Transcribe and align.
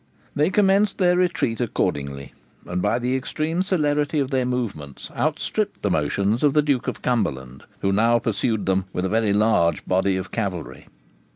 They 0.35 0.49
commenced 0.49 0.97
their 0.97 1.15
retreat 1.15 1.61
accordingly, 1.61 2.33
and, 2.65 2.81
by 2.81 2.97
the 2.97 3.15
extreme 3.15 3.61
celerity 3.61 4.17
of 4.17 4.31
their 4.31 4.47
movements, 4.47 5.11
outstripped 5.15 5.83
the 5.83 5.91
motions 5.91 6.41
of 6.41 6.53
the 6.55 6.63
Duke 6.63 6.87
of 6.87 7.03
Cumberland, 7.03 7.65
who 7.81 7.91
now 7.93 8.17
pursued 8.17 8.65
them 8.65 8.85
with 8.93 9.05
a 9.05 9.09
very 9.09 9.31
large 9.31 9.85
body 9.85 10.17
of 10.17 10.31
cavalry. 10.31 10.87